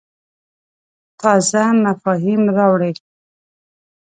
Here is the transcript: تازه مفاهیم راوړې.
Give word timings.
تازه 1.19 1.63
مفاهیم 1.83 2.41
راوړې. 2.57 2.91